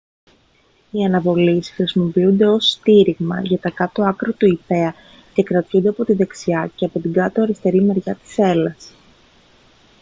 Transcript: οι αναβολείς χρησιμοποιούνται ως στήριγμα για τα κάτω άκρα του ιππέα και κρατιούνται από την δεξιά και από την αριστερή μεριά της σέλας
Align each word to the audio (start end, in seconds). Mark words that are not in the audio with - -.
οι 0.91 1.03
αναβολείς 1.05 1.69
χρησιμοποιούνται 1.71 2.45
ως 2.47 2.69
στήριγμα 2.71 3.41
για 3.41 3.59
τα 3.59 3.69
κάτω 3.69 4.03
άκρα 4.03 4.31
του 4.31 4.45
ιππέα 4.47 4.93
και 5.33 5.43
κρατιούνται 5.43 5.89
από 5.89 6.05
την 6.05 6.17
δεξιά 6.17 6.71
και 6.75 6.85
από 6.85 6.99
την 6.99 7.13
αριστερή 7.21 7.83
μεριά 7.83 8.15
της 8.15 8.33
σέλας 8.33 8.93